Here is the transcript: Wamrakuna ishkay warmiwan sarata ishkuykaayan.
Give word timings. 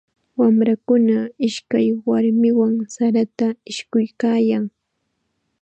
Wamrakuna 0.39 1.17
ishkay 1.47 1.87
warmiwan 2.07 2.75
sarata 2.95 3.47
ishkuykaayan. 3.69 4.65